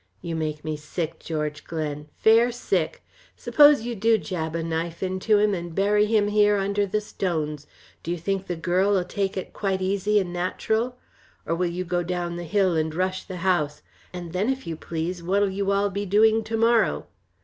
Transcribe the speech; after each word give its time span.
You 0.23 0.35
make 0.35 0.65
me 0.65 0.75
sick, 0.77 1.19
George 1.19 1.63
Glen 1.63 2.07
fair 2.17 2.51
sick! 2.51 3.03
Suppose 3.35 3.83
you 3.83 3.93
do 3.93 4.17
jab 4.17 4.55
a 4.55 4.63
knife 4.63 5.03
into 5.03 5.37
him, 5.37 5.53
and 5.53 5.75
bury 5.75 6.07
him 6.07 6.27
here 6.29 6.57
under 6.57 6.87
the 6.87 6.99
stones, 7.01 7.67
do 8.01 8.09
you 8.09 8.17
think 8.17 8.47
the 8.47 8.55
girl'll 8.55 9.03
take 9.03 9.37
it 9.37 9.53
quite 9.53 9.79
easy 9.79 10.19
and 10.19 10.33
natural? 10.33 10.97
Or 11.45 11.53
will 11.53 11.69
you 11.69 11.85
go 11.85 12.01
down 12.01 12.35
the 12.35 12.45
hill 12.45 12.75
and 12.75 12.95
rush 12.95 13.25
the 13.25 13.37
house? 13.45 13.83
And 14.11 14.33
then 14.33 14.49
if 14.49 14.65
you 14.65 14.75
please, 14.75 15.21
what'll 15.21 15.51
you 15.51 15.69
all 15.71 15.91
be 15.91 16.07
doing 16.07 16.43
to 16.45 16.57
morrow? 16.57 17.05